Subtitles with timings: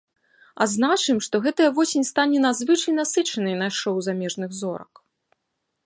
[0.65, 4.93] Адзначым, што гэтая восень стане надзвычай насычанай на шоў замежных зорак.